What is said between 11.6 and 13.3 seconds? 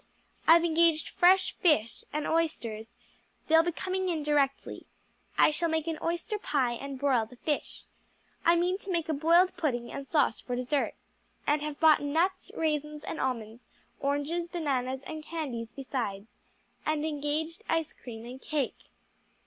have bought nuts, raisins and